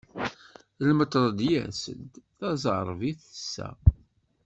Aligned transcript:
Lmetred 0.87 1.39
yers-d, 1.49 2.11
taẓerbit 2.37 3.19
tessa. 3.31 3.69